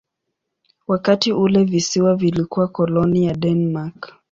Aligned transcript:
Wakati 0.87 1.33
ule 1.33 1.63
visiwa 1.63 2.15
vilikuwa 2.15 2.67
koloni 2.67 3.25
ya 3.25 3.33
Denmark. 3.35 4.13